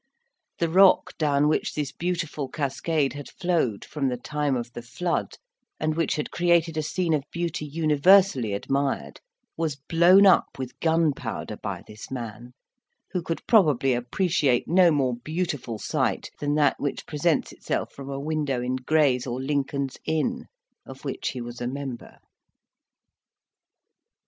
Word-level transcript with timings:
The 0.57 0.67
rock 0.67 1.15
down 1.19 1.47
which 1.47 1.75
this 1.75 1.91
beautiful 1.91 2.49
cascade 2.49 3.13
had 3.13 3.29
flowed 3.29 3.85
from 3.85 4.07
the 4.09 4.17
time 4.17 4.55
of 4.55 4.73
the 4.73 4.81
Flood, 4.81 5.37
and 5.79 5.93
which 5.95 6.15
had 6.15 6.31
created 6.31 6.75
a 6.75 6.81
scene 6.81 7.13
of 7.13 7.23
beauty 7.31 7.67
universally 7.67 8.53
admired, 8.53 9.19
was 9.55 9.75
blown 9.75 10.25
up 10.25 10.57
with 10.57 10.79
gunpowder 10.79 11.55
by 11.57 11.83
this 11.85 12.09
man, 12.09 12.53
who 13.11 13.21
could 13.21 13.45
probably 13.45 13.93
appreciate 13.93 14.67
no 14.67 14.89
more 14.89 15.17
beautiful 15.17 15.77
sight 15.77 16.31
than 16.39 16.55
that 16.55 16.79
which 16.79 17.05
presents 17.05 17.51
itself 17.51 17.91
from 17.93 18.09
a 18.09 18.19
window 18.19 18.59
in 18.59 18.77
Gray's 18.77 19.27
or 19.27 19.39
Lincoln's 19.39 19.97
Inn, 20.05 20.47
of 20.83 21.05
which 21.05 21.29
he 21.29 21.41
was 21.41 21.61
a 21.61 21.67
member. 21.67 22.17